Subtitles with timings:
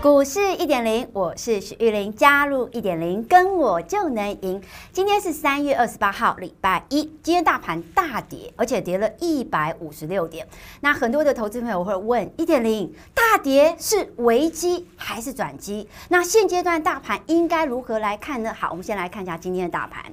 [0.00, 4.62] 股市一点零，我是许玉玲，加入一点零，跟我就能赢。
[4.92, 7.02] 今天是三月二十八号，礼拜一。
[7.20, 10.46] 今天大盘大跌，而且跌了一百五十六点。
[10.82, 15.88] 那很多的投资朋友会问：一点零大跌是危机还是转机？
[16.10, 18.54] 那现阶段大盘应该如何来看呢？
[18.56, 20.04] 好，我们先来看一下今天的大盘。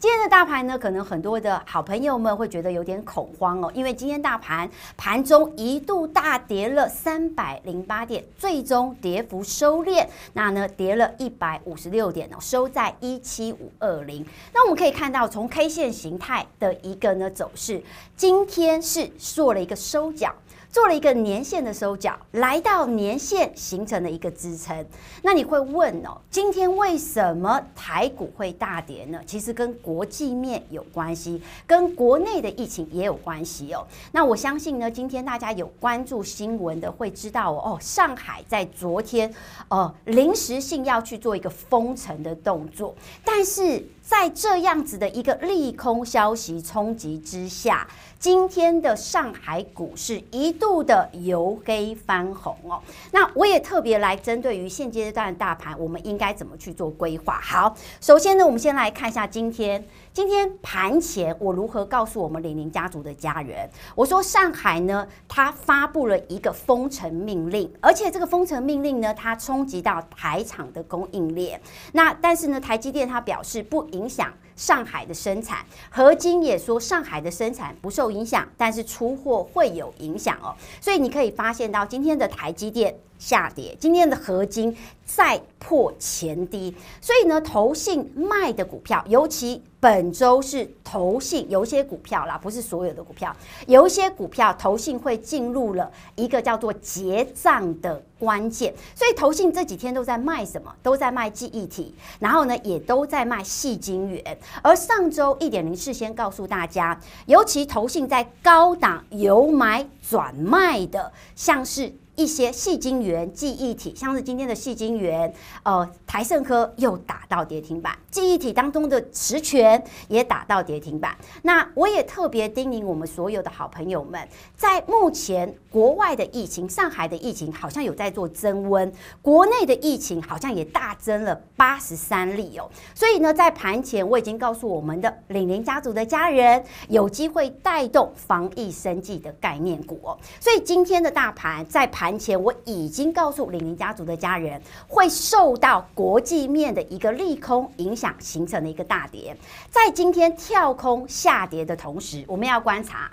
[0.00, 14.24] 今天的大盘呢，可能很多的好朋友们会觉得有点恐慌哦，因为今天大盘盘中一度大跌了三百零八点，最终跌幅收敛，那呢跌了一百五十六点哦，收在一七五二零。
[14.54, 17.82] 那我们可以看到，从 K 线形态的一个呢走势，
[18.16, 20.34] 今天是做了一个收脚。
[20.70, 24.86] 做了一个年线的收脚，来到年线形成了一个支撑。
[25.22, 29.20] 那你会问哦，今天为什么台股会大跌呢？
[29.26, 33.84] 其实跟国际面有关系，跟国内的疫情也有关系哦。
[34.12, 39.32] 那我相信呢，今天大家有关注新闻的会知道哦，上海在昨天
[39.68, 43.84] 呃临时性要去做一个封城的动作，但是。
[44.10, 47.86] 在这样子的一个利空消息冲击之下，
[48.18, 52.82] 今天的上海股市一度的由黑翻红哦。
[53.12, 57.40] 那我也特别来针对于现阶段的大盘，我们应该怎么去做规划？
[57.40, 59.86] 好，首先呢，我们先来看一下今天。
[60.12, 63.70] 今天盘前，我如何告诉我们李宁家族的家人？
[63.94, 71.60] 我说上海呢，它发布了一个封城命令，而且这个封城命令呢，它冲击到台厂的供应链。
[71.92, 80.52] 那但是呢，台积电它表示不影响上海的生产，合晶也说上海的生产不受影响，但是出货会有影响哦。
[80.80, 82.98] 所以你可以发现到今天的台积电。
[83.20, 93.34] 下跌，今天的合金再破前低，所以呢，投信卖的股票，尤其本周是投信有一些股票啦，不是所有的股票，
[93.66, 100.74] 有一些股票投信会进入了一个叫做结账的关键，所以投信这几天都在卖什么？
[100.82, 104.38] 都在卖记忆体，然后呢，也都在卖细晶圆。
[104.62, 111.92] 而上周一点零事先告诉大家，尤其投信在高档有买转卖的，像是。
[112.20, 115.32] 一些细晶圆、记忆体，像是今天的细晶圆，
[115.62, 121.16] 呃，台盛科又打到跌停板，记忆体当中的实权也打到跌停板。
[121.40, 124.20] 那我也特别叮咛我们所有的好朋友们，
[124.54, 128.92] 在目前国外的疫情，上海的疫情好像有在做增温，
[129.22, 132.68] 国内的疫情好像也大增了八十三例哦。
[132.94, 140.18] 所以呢，在盘前我已经告诉我们的李宁家族的家人，有机会带动防疫生技的概念股哦。
[140.38, 142.09] 所以今天的大盘在盘。
[142.10, 149.36] 盘前我已经告诉李宁家族的家人，会受到国际面的一个利空影响，形成了一个大跌。
[149.70, 153.08] 在今天跳空下跌的同时，我们要观察。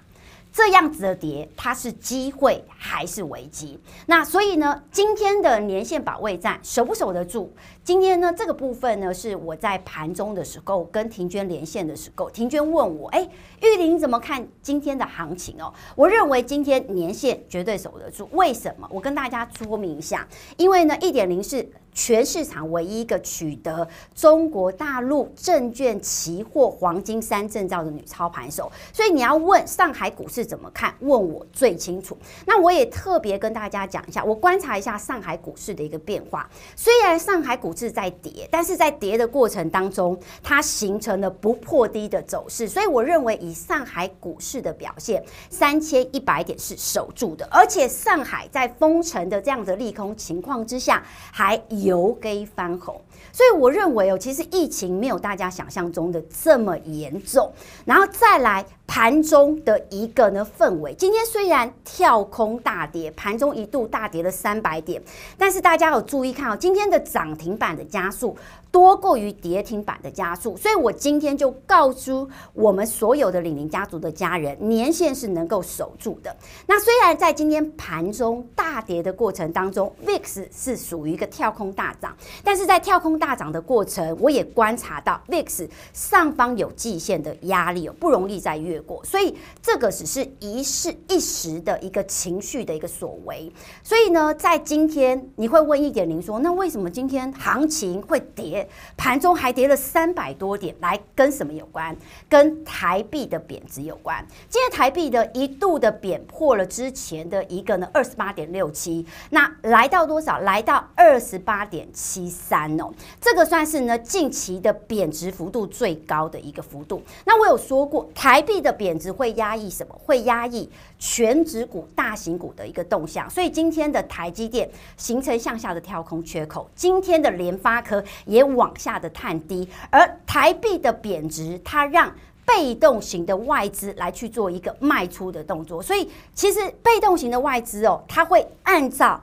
[0.51, 3.79] 这样子的跌，它是机会还是危机？
[4.07, 7.53] 那所以呢，今天的年线保卫战守不守得住？
[7.87, 13.25] 今天呢，这个部分呢，是我在盘中的时候跟婷娟连线的时候，婷娟问我：“哎，
[13.61, 18.27] 玉玲怎么看今天的行情哦？”我认为今天年线绝对守得住。
[18.33, 18.85] 为什么？
[18.91, 20.27] 我跟大家说明一下，
[20.57, 21.65] 因为呢，一点零是。
[21.99, 32.15] 全市场唯一一个取得中国大陆证券期货黄金三证照的女操盘手，所以你要问上海股市怎么看，问我最清楚。
[32.45, 36.47] 那我也特别跟大家讲一下，我观察一下上海股市的一个变化。
[36.75, 42.67] 虽然上海股是在跌，但是在跌的过程当中，它形成了不破低的走势。
[42.67, 51.97] 所以我认为以上海股市的表现，三千一百点是守住的，而且上海在封城的这样的利空情况之下，还有。
[51.97, 53.01] 由黑翻红，
[53.31, 57.51] 所以我认为哦，其实疫情没有大家想象中的这么严重。
[57.85, 65.01] 然后再来盘中的一个呢氛围，今天虽然跳空大跌，盘中一度大跌了三百点，
[65.39, 68.37] 但是大家有注意看哦，今天的涨停板的加速。
[68.69, 76.35] 多过于跌停板的加速，所以我今天就告诉我们所有的李宁家族的家人，年线是能够守住的。
[76.67, 93.51] 那虽然在今天盘中大跌的过程当中，VIX 是属于一个跳空大涨，但是在跳空大涨的过程，我也观察到 VIX 上方有季线的压力，不容易再越过，所以这个只是一时一时的一个情绪的一个所为。
[93.81, 98.67] 所以呢，在今天你会问一点零说，那为什么今天行行情会跌？
[98.95, 101.95] 盘中还跌了三百多点，来跟什么有关？
[102.29, 104.23] 跟台币的贬值有关。
[104.47, 110.39] 今天台币的一度的贬破了之前的一个呢二十八点六七，那来到多少？
[110.39, 117.01] 来到二十八点七三哦，这个算是呢近期的贬值幅度最高的一个幅度。
[117.25, 119.95] 那我有说过，台币的贬值会压抑什么？
[120.05, 120.69] 会压抑
[120.99, 123.27] 全值股、大型股的一个动向。
[123.27, 132.13] 所以今天的台积电形成向下的跳空缺口，今天的联发科也往下的探低，而台币的贬值，它让
[132.45, 135.81] 被动型的外资来去做一个卖出的动作。
[135.81, 139.21] 所以其实被动型的外资哦，它会按照。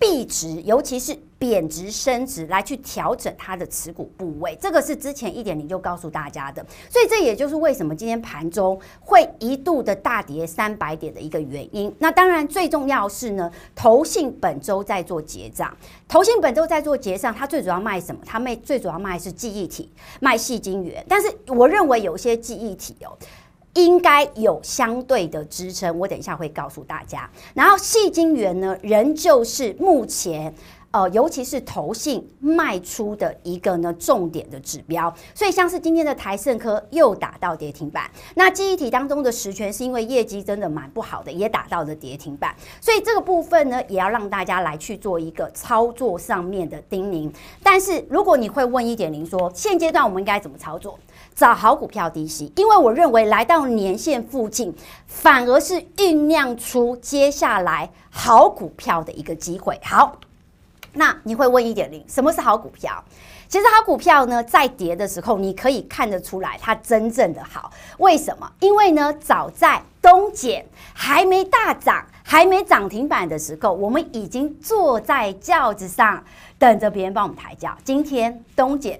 [0.00, 11.94] 币值，尤其是贬值升值，来去调整它的持股部位，这个是之前一点零就告诉大家的，所以这也就是为什么今天盘中会一度的大跌三百点的一个原因。
[11.98, 15.72] 那当然最重要是呢，投信本周在做结账，
[16.08, 18.20] 投信本周在做结账，它最主要卖什么？
[18.26, 21.04] 它卖最主要卖是记忆体，卖细晶圆。
[21.08, 23.16] 但是我认为有些记忆体哦。
[23.74, 27.30] 应该有相对的支撑，我等一下会告诉大家。
[27.54, 30.52] 然后细晶圆呢，仍旧是目前
[30.90, 35.12] 呃，尤其是投信卖出的一个呢重点的指标。
[35.34, 42.54] 所以像是今天的台胜科又打到跌停板，那记忆体当中的十銓是因为业绩真的蛮不好的，也打到了跌停板。
[42.80, 47.30] 所以这个部分呢，也要让大家来去做一个操作上面的叮咛。
[47.62, 50.98] 但是如果你会问一点零说，现阶段我们应该怎么操作？
[51.34, 54.74] 找好股票低吸，因为我认为来到年线附近，
[55.06, 59.78] 反而是酝酿出接下来好股票的一个机会。
[59.84, 60.18] 好，
[60.92, 63.02] 那你会问一点零，什么是好股票？
[63.48, 67.70] 其实好股票呢，在跌的时候，你可以看得出来它真正的好。
[67.98, 68.50] 为什么？
[68.60, 76.22] 因为呢，早在东碱还没大涨、还没涨停板的时候，我们已经坐在轿子上，
[76.58, 77.76] 等着别人帮我们抬轿。
[77.84, 78.98] 今天东碱。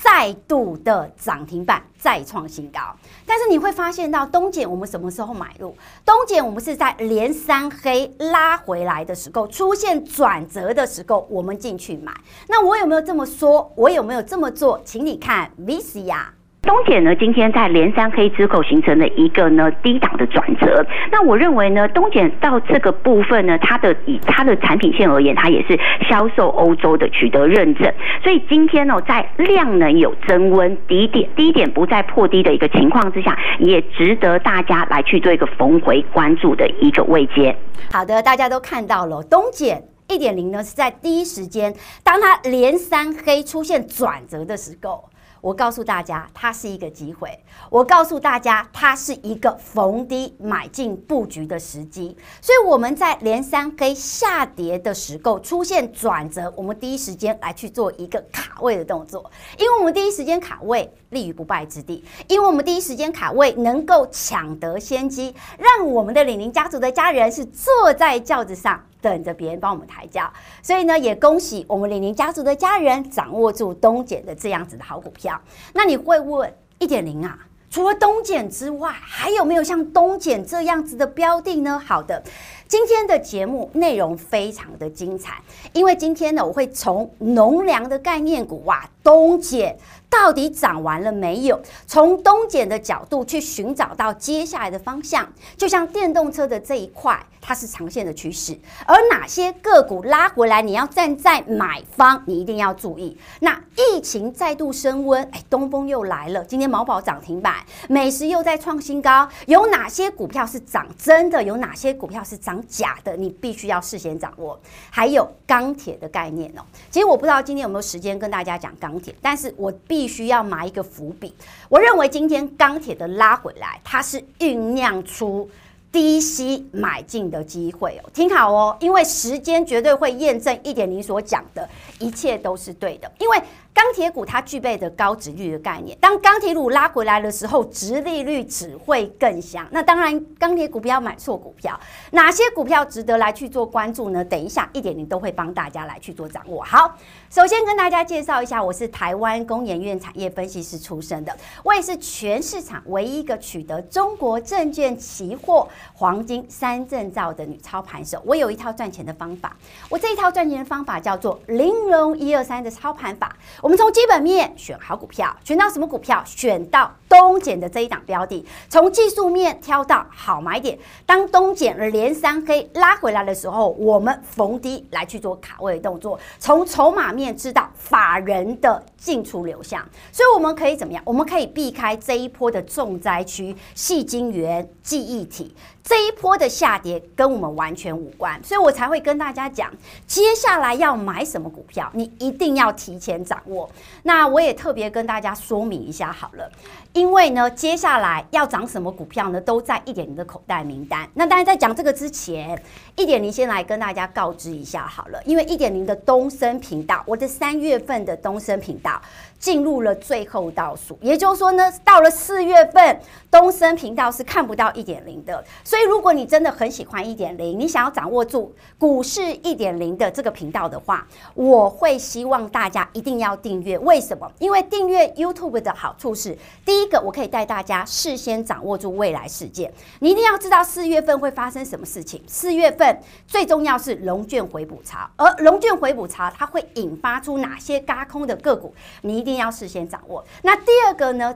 [0.00, 2.78] 再度的涨停板再创新高，
[3.26, 5.76] 但是你会发现到东碱，我们什么时候买入？
[6.04, 12.12] 东碱我们是在连三黑拉回来的时候，出现转折的时候，我们进去买。
[12.46, 13.72] 那我有没有这么说？
[13.74, 14.80] 我有没有这么做？
[14.84, 16.37] 请你看 VCR。
[16.68, 20.84] 东碱呢，今天在连三黑之后形成了一个呢低档的转折。
[21.10, 27.90] 那我认为呢，东碱到这个部分呢，它的以它的产品线而言，它也是销售欧洲的取得认证。
[28.22, 37.56] 所以今天呢，在量能有增温，低点低点不再破低的一个情况之下，也值得大家来去做一个逢回关注的一个位阶。
[37.90, 41.74] 好的，大家都看到了，东碱一点零呢是在第一时间，
[42.04, 45.08] 当它连三黑出现转折的时候。
[45.40, 47.28] 我告诉大家，它是一个机会。
[47.70, 52.16] 我告诉大家，它是一个逢低买进布局的时机。
[52.40, 68.82] 所以我们在连三黑下跌的时候出现转折，我们第一时间来去做一个卡位的动作，因为我们第一时间卡位立于不败之地，因为我们第一时间卡位能够抢得先机，让我们的李宁家族的家人是坐在轿子上。
[69.00, 70.28] 等着别人帮我们抬轿，
[70.60, 75.40] 所以呢，也恭喜我们李宁家族的家人掌握住东碱的这样子的好股票。
[75.72, 77.38] 那你会问一点零啊？
[77.70, 81.78] 除了东碱之外，还有没有像东碱这样子的标的呢？
[81.78, 82.20] 好的，
[82.68, 85.40] 今天的节目内容非常的精彩，
[85.72, 89.74] 因为今天呢，我会从农粮的概念股哇，东碱。
[90.10, 91.60] 到底涨完了没有？
[91.86, 98.58] 从东碱的角度去寻找到接下来的方向，就像电动车的这一块，它是长线的趋势。
[98.86, 103.18] 而哪些个股拉回来，你要站在买方，你一定要注意。
[103.40, 106.42] 那疫情再度升温，哎，东风又来了。
[106.44, 107.56] 今天毛宝涨停板，
[107.90, 109.28] 美食又在创新高。
[109.44, 111.42] 有哪些股票是涨真的？
[111.42, 113.16] 有哪些股票是涨假的？
[113.16, 114.58] 你必须要事先掌握。
[114.90, 116.62] 还有钢铁的概念哦。
[116.90, 120.08] 其实我不知道今天有没有时间跟大家讲钢铁，但是我必。
[120.08, 121.34] 须要埋一个伏笔。
[121.68, 125.46] 我认为今天钢铁的拉回来，它是酝酿出
[125.92, 128.10] 低吸买进的机会哦。
[128.14, 133.38] 听好哦，因为时间绝对会验证一点零所讲的一切都是对的，因为。
[133.78, 139.64] 钢铁股它具备的高值率的概念，当钢铁股拉回来的时候，值利率只会更香。
[139.70, 141.78] 那当然，钢铁股不要买错股票。
[142.10, 144.24] 哪些股票值得来去做关注呢？
[144.24, 146.60] 等一下一点零都会帮大家来去做掌握。
[146.64, 146.92] 好，
[147.30, 151.32] 首先跟大家介绍一下，我是台湾工研院产业分析师出身的，
[151.62, 158.20] 我也是全市场唯一一个取得中国证券期货黄金三证照的女操盘手。
[158.26, 159.56] 我有一套赚钱的方法，
[159.88, 163.36] 我这一套赚钱的方法叫做玲珑一二三的操盘法。
[163.68, 166.22] 我们从基本面选好股票，选到什么股票？
[166.24, 168.42] 选到东碱的这一档标的。
[168.70, 170.78] 从技术面挑到好买点。
[171.04, 176.18] 当东碱连三黑拉回来的时候，我们逢低来去做卡位的动作。
[176.38, 179.80] 从筹码面知道法人的进出流向，
[180.12, 181.02] 所以我们可以怎么样？
[181.06, 185.54] 我们可以避开这一波的重灾区，细晶圆、记忆体。
[185.82, 189.72] 这一波的下跌跟我们完全无关，所以我才会跟大家讲，
[190.06, 193.70] 接下来要买什么股票，你一定要提前掌握。
[194.02, 196.50] 那我也特别跟大家说明一下好了，
[196.92, 201.08] 因为呢，接下来要涨什么股票呢，都在一点零的口袋名单。
[201.14, 202.60] 那当然在讲这个之前，
[202.96, 209.00] 一点零先来跟大家告知一下好了，因为一点零的东升频道，我的三月份的东升频道。
[209.38, 215.44] 进入了最后倒数，也就是说呢，到了四月份，东森频道是看不到一点零的。
[215.62, 223.78] 所以，如果你真的很喜欢一点零，你想要掌握住股市一点零的这个频道的话，我会希望大家一定要订阅。
[223.78, 224.28] 为什么？
[224.40, 229.72] 因为订阅 YouTube 的好处是，第一个，我可以带大家事先掌握住未来事件。
[230.00, 232.20] 你一定要知道四月份会发生什么事情。
[232.26, 238.74] 四月份最重要是融券回补潮，而融券回补潮它会引发出哪些轧空的个股？
[239.02, 239.27] 你。
[239.28, 240.24] 一定要事先掌握。
[240.42, 241.34] 那第二个呢？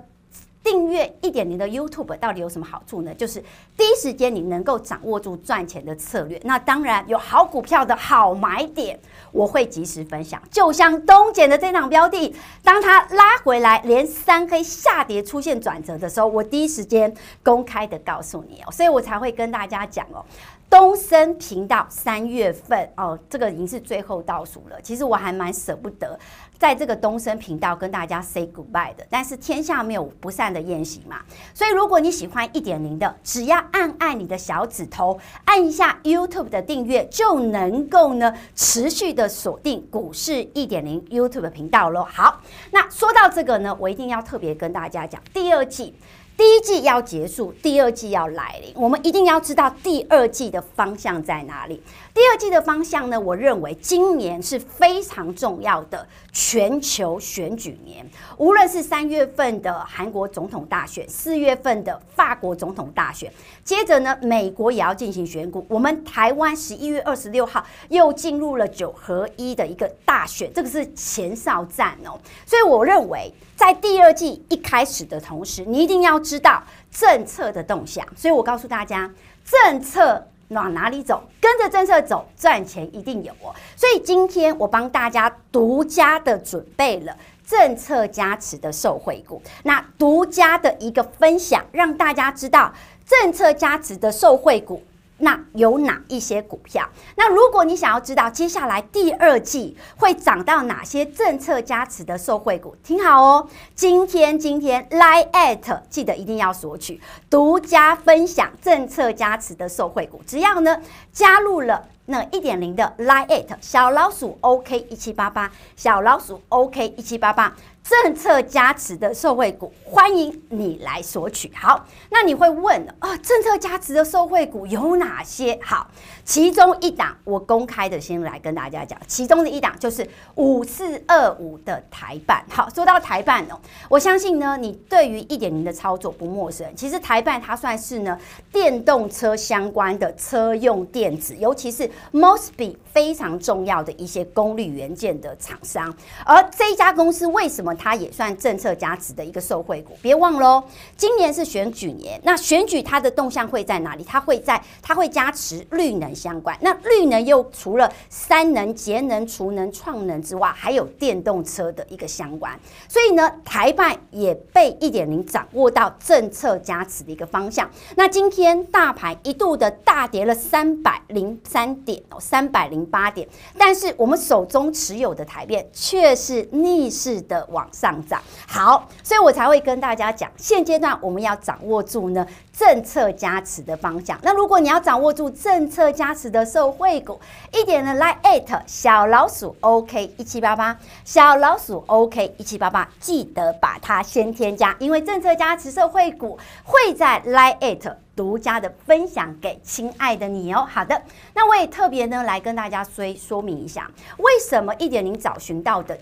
[0.64, 3.12] 订阅一点零的 YouTube 到底有什么好处呢？
[3.14, 3.42] 就是
[3.76, 6.40] 第一时间你能够掌握住赚钱的策略。
[6.44, 8.96] 那当然有好股票的好买点，
[9.32, 10.40] 我会及时分享。
[10.52, 12.32] 就像东碱的这档标的，
[12.62, 20.25] 当它拉回来连三黑下跌出现转折的时候，我第一时间公开的告诉你哦，所以我才会跟大家讲哦。
[20.73, 24.81] 东森频道三月份哦，这个已经是最后倒数了。
[24.81, 26.19] 其实我还蛮舍不得
[26.59, 31.21] 在这个东森频道跟大家 say goodbye 的，但是天下没有不散的宴席嘛。
[31.52, 42.02] 所以如果你喜欢一点零的，只要按按你的小指头，按一下 YouTube 的订阅，就能够呢持续的锁定股市一点零 YouTube 频道喽。
[42.02, 45.95] 好，那说到这个呢，我一定要特别跟大家讲，第二季。
[46.37, 51.83] 第一季要结束，第二季要来临，我们一定要知道第二季的方向在哪里。
[52.14, 58.07] 第二季的方向呢，我认为今年是非常重要的全球选举年。
[58.37, 63.33] 无论是三月份的韩国总统大选，四月份的法国总统大选，
[63.64, 65.64] 接着呢，美国也要进行选举。
[65.69, 72.21] 我们台湾十一月二十六号又进入了九合一的一个大选，这个是前哨战哦。
[72.45, 73.33] 所以我认为。
[73.54, 78.04] 在第二季一开始的同时，你一定要知道政策的动向。
[78.16, 79.09] 所以我告诉大家，
[79.45, 83.54] 政策往哪里走，跟着政策走，赚钱一定有哦。
[83.76, 87.16] 所以今天我帮大家独家的准备了
[87.47, 92.73] 政策加持的受惠股，那独家的一个分享，让大家知道
[93.04, 94.82] 政策加持的受惠股。
[95.23, 96.88] 那有哪一些股票？
[97.14, 103.49] 那如果你想要知道接下来第二季会涨到哪些政策加持的受惠股，听好哦！
[103.73, 107.00] 今天今天 Line@ 记得一定要索取
[107.31, 110.76] 独家分享政策加持的受惠股，只要呢
[111.12, 117.57] 加入了那一点零的 Line@ 小老鼠 OK 一七八八小老鼠 OK 一七八八。
[117.83, 121.50] 政策加持的受惠股，欢迎你来索取。
[121.52, 125.59] 好，那你会问啊，政策加持的受惠股有哪些？
[125.61, 125.90] 好，
[126.25, 132.45] 其中一档我公开的先来跟大家讲，其中的一档就是五四二五的台办。
[132.49, 136.67] 好，说到台办哦，我相信呢，你对于一点零的操作不陌生。
[136.76, 138.19] 其实台办它算是呢
[138.52, 145.93] 电动车相关的车用电子，尤其是 Mosby 非常重要的一些功率元件的厂商。
[146.25, 147.75] 而这家公司为什么？
[147.75, 150.62] 它也算政策加持的一个受惠股，别忘喽，
[150.97, 154.05] 今年是选举年，那选举它的动向会在哪里？
[154.05, 156.57] 它会在，它会加持绿能相关。
[156.61, 162.59] 那绿能又除了三能、节能、储能、创能之外，还有电动车的一个相关。
[162.88, 167.71] 所以呢，台办也被一点零掌握到政策加持的一个方向。
[167.97, 177.42] 那今天大盘一度的大跌了三百零三点哦，三百零八点，但是我们手中持有的台半却是逆势的。
[177.52, 182.26] 往上涨，好，所以我才会跟大家讲，现阶段我们要掌握住呢
[182.64, 184.16] 政策加持的方向。
[184.23, 187.21] 那如果你要掌握住政策加持的受惠股，
[187.52, 200.64] 一点呢来 at 小老鼠 OK 一七八八，小老鼠 OK 一七八八，记得把它先添加，因为政策加持受惠股会在来 at 独家的分享给亲爱的你哦。
[200.71, 201.02] 好的，
[201.35, 205.99] 那我也特别呢来跟大家说说明一下，为什么一点零找寻到的。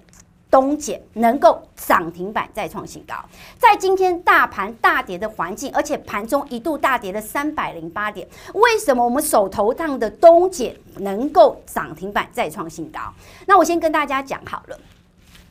[0.51, 3.15] 东碱能够涨停板再创新高，
[3.57, 13.01] 在今天大盘大跌的环境，而且盘中一度大跌了三百零八点，为什么我们手头上的东碱能够涨停板再创新高？
[13.47, 14.77] 那我先跟大家讲好了，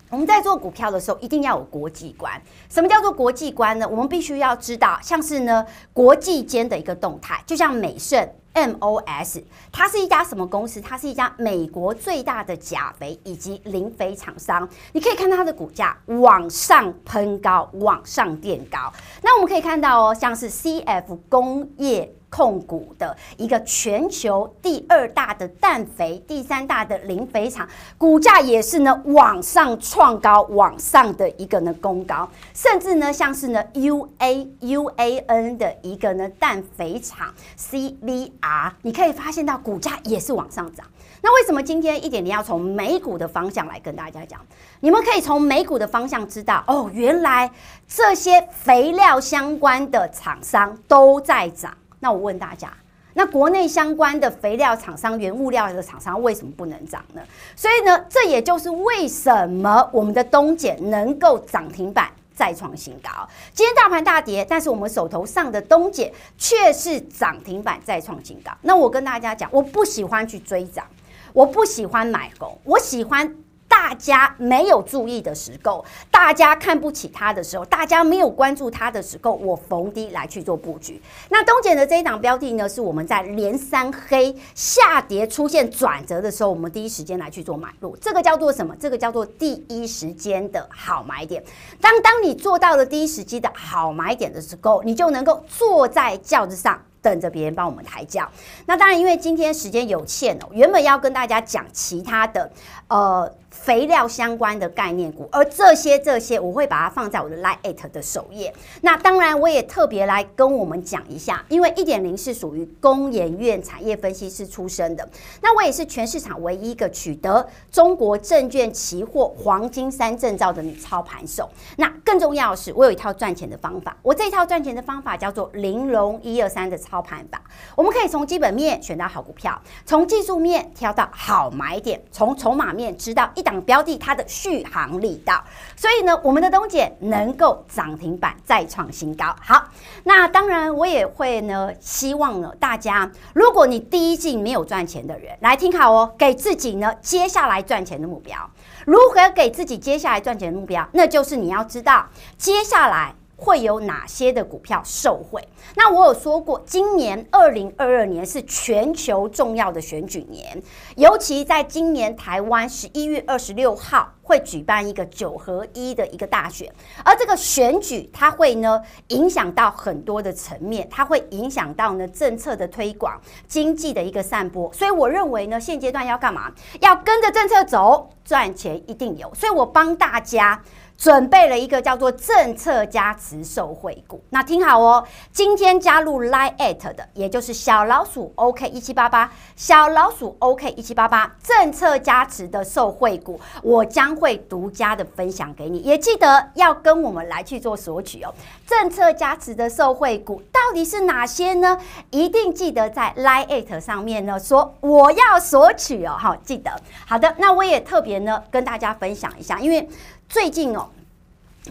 [0.10, 2.42] 我们在做股票的时候，一定要有国际观。
[2.70, 3.88] 什么叫做国际观呢？
[3.88, 10.82] 我们必须要知道，像是呢国际间的一个动态，就像美盛 MOS，它是一家什么公司？
[10.82, 14.68] 它是一家美国最大的钾肥以及磷肥厂商。
[14.92, 18.92] 你可以看它的股价往上喷高，往上垫高。
[19.22, 22.14] 那我们可以看到哦，像是 CF 工业。
[22.30, 27.68] 控股的一个全球第二大的氮肥、第三大的磷肥厂，
[27.98, 40.86] 股价也是呢往上创高，往上的一个呢攻高，甚至呢像是呢 UA UAN 的一个呢氮肥厂 CVR，你可以发现到股价也是往上涨。
[41.22, 44.40] 那为什么今天一点零要从美股的方向来跟大家讲？
[44.80, 47.52] 你们可以从美股的方向知道哦，原来
[47.88, 51.76] 这些肥料相关的厂商都在涨。
[52.00, 52.72] 那我问大家，
[53.14, 57.22] 那国内相关的肥料厂商、原物料的厂商为什么不能涨呢？
[57.56, 63.10] 所以呢，这也就是为什么我们的东碱能够涨停板再创新高。
[63.54, 68.52] 今天大盘大跌，但是我们手头上的东碱却是涨停板再创新高。
[68.62, 70.86] 那我跟大家讲，我不喜欢去追涨，
[71.34, 73.36] 我不喜欢买红，我喜欢。
[73.82, 81.02] 大家没有注意的时候，大家看不起它的时候，大家没有关注它的时候，我逢低来去做布局。
[81.30, 87.96] 那东碱的这一档标的呢，是我们在连三黑下跌出现转折的时候，我们第一时间来去做买入。
[88.02, 88.76] 这个叫做什么？
[88.78, 91.42] 这个叫做第一时间的好买点。
[91.80, 96.78] 当当你做到了第一时机的好买点的时候，你就能够坐在轿子上。
[97.02, 98.30] 等着别人帮我们抬轿。
[98.66, 102.52] 那当然，因为今天时间有限哦，原本要跟大家讲其他的
[102.90, 108.52] 呃肥料相关的概念股，而这些这些我会把它放在我的 LINE@ 的首页。
[108.82, 115.08] 那当然，我也特别来跟我们讲一下，因为一点零是属于工研院产业分析师出身的，
[115.42, 121.48] 那我也是全市场唯一一个取得中国证券期货黄金三证照的女操盘手。
[121.78, 126.80] 那更重要的是，我有一套赚钱的方法，我这一套赚钱的方法叫做玲珑一二三的。
[126.80, 127.42] 操盘法，
[127.76, 135.44] 我们可以从基本面选到好股票，从技术面挑到好买点，从筹码面知道一档标的它的续航力道。
[135.76, 139.36] 所以呢，我们的东姐能够涨停板再创新高。
[139.42, 139.66] 好，
[140.04, 148.38] 那当然我也会呢，希望呢大家，如果你第一季没有赚钱的人，来听好哦，给自己呢接下来赚钱的目标。
[148.86, 150.88] 如何给自己接下来赚钱的目标？
[150.94, 152.06] 那就是你要知道
[152.38, 153.16] 接下来。
[153.40, 155.42] 会有哪些的股票受惠？
[155.76, 160.62] 那我有说过，今年二零二二年是全球重要的选举年，
[160.96, 166.72] 尤其在今年台湾十一月二十六号会举办一个九合一的一个大选，
[167.06, 176.52] 而这个选举它会呢影响到很多的层面，它会影响到呢政策的推广、经济的一个散播，所以我认为呢现阶段要干嘛？
[176.82, 180.62] 要跟着政策走，赚钱一定有，所以我帮大家。
[181.00, 198.34] 准备了一个叫做政策加持受惠股，那听好哦，今天加入 Line@ 的，也就是小老鼠 OK 一七八八，小老鼠 OK 一七八八，政策加持的受惠股，我将会独家的分享给你，也记得要跟我们来去做索取哦。
[198.68, 201.78] 政策加持的受惠股到底是哪些呢？
[202.12, 206.70] 一定记得在 Line@ 上面呢说我要索取哦，好，记得。
[207.08, 209.88] 好的，那我也特别呢跟大家分享一下，因为。
[210.30, 210.88] 最近哦，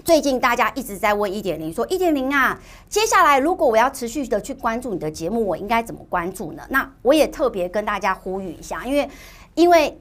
[0.05, 6.63] 最近大家一直在问一点零，说一点零啊，接下来如果我要持续的去关注你的节目，我应该怎么关注呢？
[6.69, 9.09] 那我也特别跟大家呼吁一下，因为
[9.55, 9.97] 因为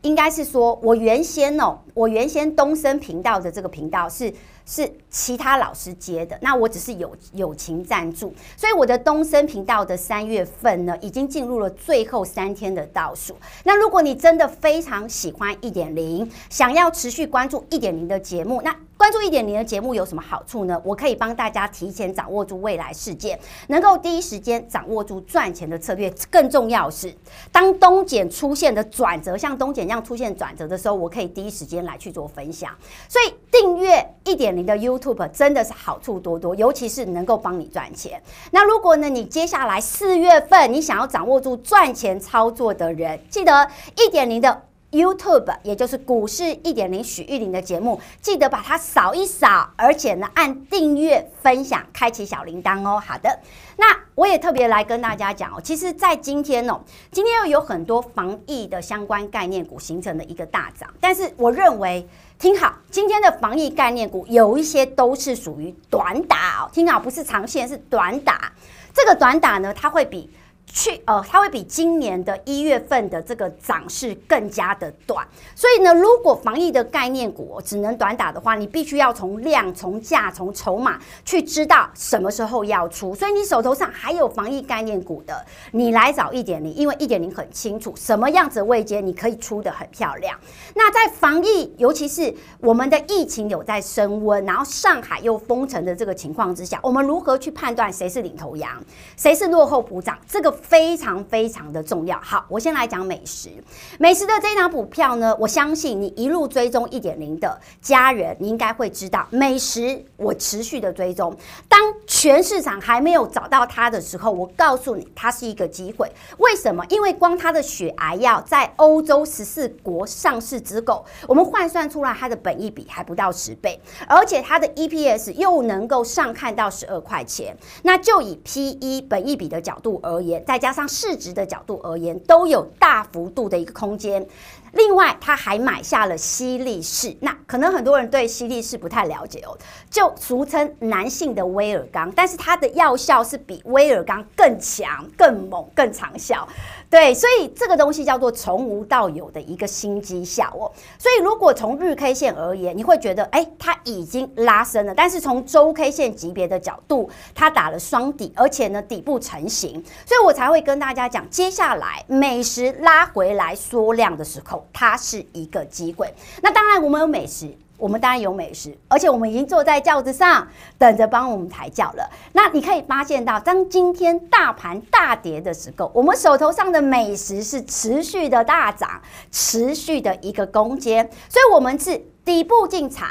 [0.00, 4.32] 应该是说我原先哦，我原先东升频道的这个频道是。
[4.64, 13.36] 是其他老师接的，那我只是友友情赞助，所以我的东森频道的三月份呢，已经进入了最后三天的倒数。
[13.64, 20.80] 那如果你真的非常喜欢一点零，想要持续关注一点零的节目，那关注一点零的节目有什么好处呢？
[20.84, 26.12] 我可以帮大家提前掌握住未来事件，能够第一时间掌握住赚钱的策略。
[26.30, 27.12] 更重要是，
[27.50, 32.70] 当东碱出现的转折，像东碱这样出现转折的时候，我可以第一时间来去做分享。
[33.08, 34.60] 所以订阅一点零。
[34.60, 38.22] 你的 YouTube 真的是好处多多，尤其是能够帮你赚钱。
[38.50, 53.02] 那如果呢，你接下来四月份你想要掌握住赚钱操作的人，记得一点零的 YouTube，也就是股市一点零许玉玲的节目，记得把它扫一扫，而且呢按订阅、分享、开启小铃铛哦。
[53.04, 53.38] 好的，
[53.76, 62.08] 那我也特别来跟大家讲哦，其实，在今天哦，今天又有很多防疫的相关概念股形成了一个大涨，但是我认为。
[62.40, 66.70] 听好，今天的防疫概念股有一些都是属于短打哦。
[66.72, 68.50] 听好，不是长线，是短打。
[68.94, 70.30] 这个短打呢，它会比
[70.72, 83.14] 去呃，它会比今年的一月份的这个涨势更加的短，所以呢，如果防疫的概念股只能短打的话，你必须要从量、从价、从筹码去知道什么时候要出。
[83.14, 90.38] 所以你手头上还有防疫概念股的，你来找一点零，因为一点零很清楚什么样子的位阶你可以出的很漂亮。
[90.74, 98.80] 那在防疫，尤其是我们的疫情有在升温，然后上海又封城的这个情况之下，我们如何去判断谁是领头羊，
[99.16, 100.16] 谁是落后补涨？
[100.28, 100.59] 这个。
[100.62, 102.18] 非常非常的重要。
[102.20, 103.50] 好，我先来讲美食。
[103.98, 111.36] 美食的这一档股票呢，我相信你一路追踪一点零的家人，你应该会知道，美食我持续的追踪。
[111.68, 116.10] 当全市场还没有找到它的时候，我告诉你，它是一个机会。
[116.38, 116.84] 为什么？
[116.88, 127.56] 因为光它的血癌药在欧洲十四国上市之后，我们换算出来它的本益比还不到十倍，而且它的 EPS 又能够上看到十二块钱。
[127.82, 134.26] 那就以 PE 本益比的角度而言，再加上市值的角度而言，都有大幅度的一个空间。
[134.72, 137.16] 另外，他还买下了西力士。
[137.20, 139.56] 那可能很多人对西力士不太了解哦，
[139.90, 146.46] 就俗称男性的威尔刚，但是它的药效是比威尔刚更强、更猛、更长效。
[146.88, 150.70] 对，所以这个东西叫做从无到有的一个新绩效哦。
[150.98, 154.94] 所以如果从日 K 线而言，你会觉得哎，它已经拉升了。
[154.94, 159.72] 但是从周 K 线级别的角度，它打了双底，而且呢底部成型，
[160.04, 166.12] 所以我才会跟大家讲，接下来美食拉回来缩量的时候，它是一个机会。
[166.42, 167.54] 那当然，我们有美食。
[167.76, 170.46] 我们当然有美食，而且我们已经坐在轿子上，
[170.76, 172.06] 等着帮我们抬轿了。
[172.34, 179.00] 那你可以发现到，当今天大盘大跌的时候，我们手头上的美食是持续的大涨，
[179.32, 183.08] 持续的一个攻坚，所以我们是底部进场。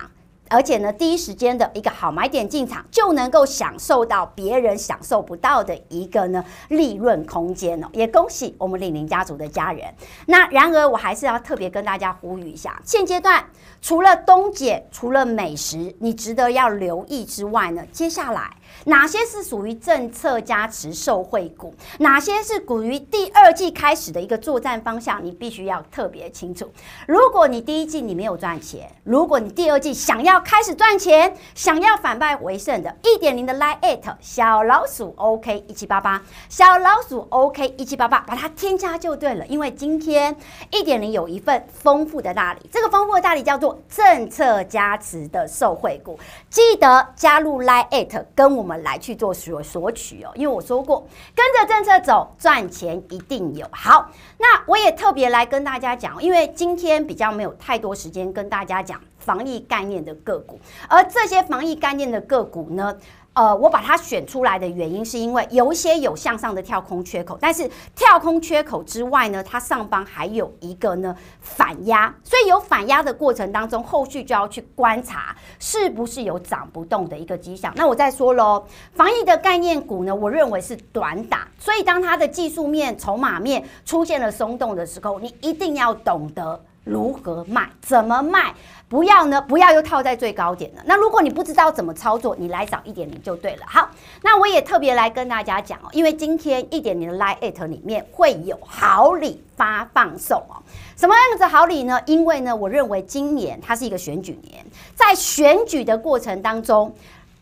[0.49, 7.87] 而且呢，第一时间的一个好买点进场，就能够享受到别人享受不到的一个呢利润空间哦。
[7.93, 9.93] 也恭喜我们李宁家族的家人。
[10.25, 13.45] 那然而，我还是要特别跟大家呼吁一下，现阶段
[13.81, 18.49] 除了东姐，除了美食，你值得要留意之外呢，接下来。
[18.85, 21.73] 哪些是属于政策加持受惠股？
[21.99, 25.23] 哪些是属于第二季开始的一个作战方向？
[25.23, 26.71] 你必须要特别清楚。
[27.05, 39.45] 如果你第一季你没有赚钱，如果你第二季想要开始赚钱，想要反败为胜的，一点零的 Line@ 小老鼠 OK 一七八八，小老鼠 OK 一七八八，把它添加就对了。
[39.47, 40.33] 因为今天
[40.71, 46.17] 一点零有一份丰富的大礼，这个丰富的大礼叫做政策加持的受惠股，
[46.49, 48.58] 记得加入 Line@ 跟我。
[48.59, 53.65] 我们来去做索索取哦，因为我说过，跟着政策走，赚钱一定有。
[53.71, 62.95] 好，那我也特别来跟大家讲，因为今天比较没有太多时间跟大家讲防疫概念的个股，而这些防疫概念的个股呢，
[63.33, 77.71] 呃，我把它选出来的原因是因为有一些有向上的跳空缺口，但是跳空缺口之外呢，它上方还有一个呢反压，所以有反压的过程当中，后续就要去观察是不是有涨不动的一个迹象。
[77.75, 86.59] 那我再说喽，防疫的概念股呢，我认为是短打，所以当它的技术面、筹码面出现了松动的时候，你一定要懂得。
[86.89, 87.69] 如何卖？
[87.81, 88.53] 怎么卖？
[88.89, 89.39] 不要呢？
[89.39, 90.81] 不要又套在最高点了。
[90.85, 93.63] 那如果你不知道怎么操作，你来找一点零就对了。
[93.67, 93.87] 好，
[94.23, 100.57] 那我也特别来跟大家讲哦，因为今天一点零的 Line@ at 里面会有好礼发放送哦。
[100.97, 102.01] 什么样子好礼呢？
[102.07, 106.93] 因为呢，我认为今年它是一个选举年，在选举的过程当中。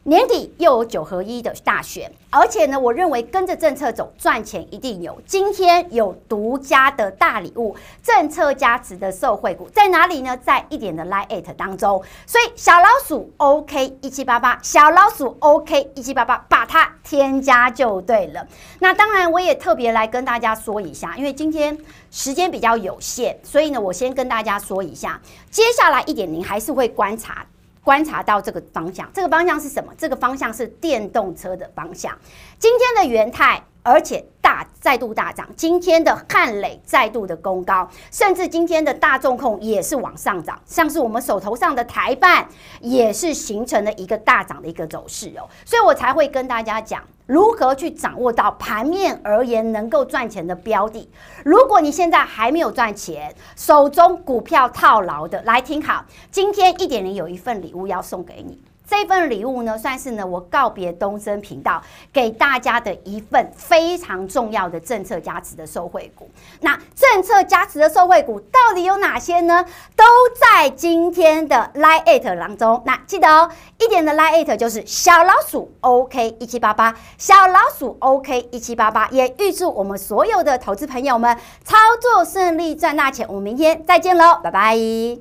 [0.08, 5.22] 年底又有九合一的大选，而且呢，我认为跟着政策走，赚钱一定有。
[5.26, 10.38] 今天有独家的大礼物，政策加持的受惠股在哪里呢？
[10.38, 12.02] 在一点的 Line@ 当中。
[12.26, 18.48] 所以小老鼠 OK 一七八八，小老鼠 OK 一七八八，把它添加就对了。
[18.80, 21.78] 那当然，我也特别来跟大家说一下，因为今天
[22.12, 25.20] 时间比较有限，所以呢，我先跟大家说一下，
[25.52, 27.46] 接下来一点零还是会观察。
[27.88, 29.94] 观察到这个方向，这个方向是什么？
[29.98, 32.14] 这个方向是电动车的方向。
[32.60, 35.48] 今天的元泰，而且大再度大涨。
[35.56, 40.60] 今天的汉磊再度的攻高，甚至今天的大众控也是往上涨。
[40.66, 42.48] 像是我们手头上的台办，
[42.82, 45.48] 也是形成了一个大涨的一个走势哦。
[45.66, 47.04] 所以我才会跟大家讲。
[47.28, 51.10] 如何去掌握到盘面而言能够赚钱的标的？
[51.44, 61.82] 如果你现在还没有赚钱，手中股票套牢的，来听好，今天一点零有一份礼物要送给你，这份礼物呢，算是呢我告别东森频道
[62.14, 66.30] 给大家的一份非常重要的政策加持的受惠股。
[66.62, 69.66] 那政策加持的受惠股到底有哪些呢？
[69.96, 70.04] 都
[70.40, 72.82] 在今天的 LINE@ 当中。
[72.86, 79.10] 那记得哦，一点的 LINE@ 就是小老鼠 OK 一七八八，小老鼠 OK 一七八八。
[79.10, 83.28] 也预祝我们所有的投资朋友们操作顺利，赚大钱。
[83.28, 84.76] 我们明天再见喽，拜拜。
[84.76, 85.20] 听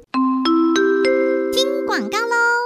[1.86, 2.65] 广告喽。